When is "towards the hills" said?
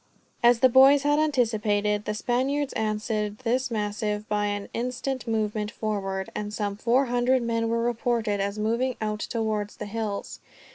9.19-10.39